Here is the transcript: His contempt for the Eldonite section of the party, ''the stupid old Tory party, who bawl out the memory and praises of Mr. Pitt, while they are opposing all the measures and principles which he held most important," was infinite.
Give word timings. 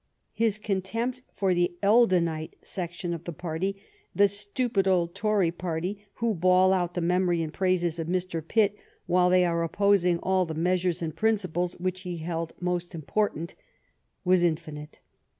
His 0.33 0.57
contempt 0.57 1.21
for 1.35 1.53
the 1.53 1.77
Eldonite 1.83 2.55
section 2.63 3.13
of 3.13 3.25
the 3.25 3.31
party, 3.31 3.75
''the 4.15 4.27
stupid 4.31 4.87
old 4.87 5.13
Tory 5.13 5.51
party, 5.51 6.07
who 6.15 6.33
bawl 6.33 6.73
out 6.73 6.95
the 6.95 7.01
memory 7.01 7.43
and 7.43 7.53
praises 7.53 7.99
of 7.99 8.07
Mr. 8.07 8.41
Pitt, 8.43 8.75
while 9.05 9.29
they 9.29 9.45
are 9.45 9.61
opposing 9.61 10.17
all 10.23 10.47
the 10.47 10.55
measures 10.55 11.03
and 11.03 11.15
principles 11.15 11.73
which 11.75 12.01
he 12.01 12.17
held 12.17 12.53
most 12.59 12.95
important," 12.95 13.53
was 14.25 14.41
infinite. 14.41 15.01